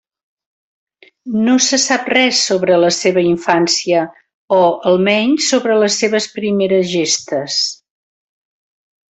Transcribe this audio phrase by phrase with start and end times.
[1.49, 4.01] No se sap res sobre la seva infància
[4.61, 7.63] o, almenys, sobre les seves primeres gestes.